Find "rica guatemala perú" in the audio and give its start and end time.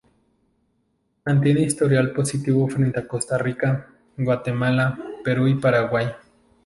3.37-5.45